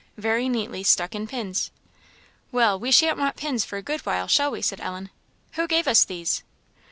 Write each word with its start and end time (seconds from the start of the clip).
very 0.17 0.49
neatly 0.49 0.81
stuck 0.81 1.13
in 1.13 1.27
pins. 1.27 1.69
"Well, 2.51 2.79
we 2.79 2.91
shan't 2.91 3.19
want 3.19 3.35
pins 3.35 3.63
for 3.65 3.77
a 3.77 3.83
good 3.83 4.01
while, 4.01 4.25
shall 4.27 4.49
we?" 4.49 4.63
said 4.63 4.81
Ellen. 4.81 5.11
"Who 5.51 5.67
gave 5.67 5.87
us 5.87 6.05
these?" 6.05 6.41